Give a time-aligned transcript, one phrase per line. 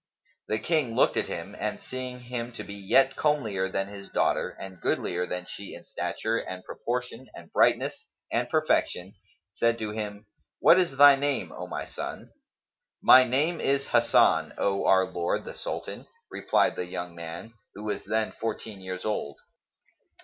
[0.47, 4.49] The King looked at him and seeing him to be yet comelier than his daughter
[4.49, 9.13] and goodlier than she in stature and proportion and brightness and perfection,
[9.51, 10.25] said to him,
[10.59, 12.31] "What is thy name, O my son?"
[12.99, 18.03] "My name is Hasan, O our lord the Sultan," replied the young man, who was
[18.03, 19.37] then fourteen years old.